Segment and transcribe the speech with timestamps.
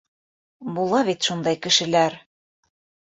[0.77, 2.17] Була бит шундай кешеләр.